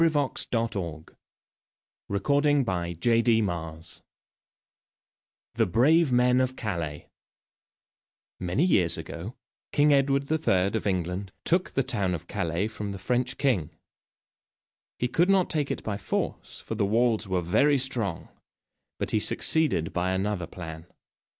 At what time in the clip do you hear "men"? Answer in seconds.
6.11-6.41